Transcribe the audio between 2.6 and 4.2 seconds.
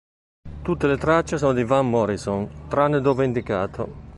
tranne dove indicato.